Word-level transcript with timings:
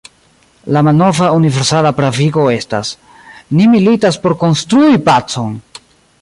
La 0.75 0.81
malnova 0.85 1.27
universala 1.39 1.91
pravigo 1.99 2.45
estas: 2.55 2.95
ni 3.59 3.69
militas 3.75 4.19
por 4.25 4.37
konstrui 4.47 4.99
pacon! 5.11 5.55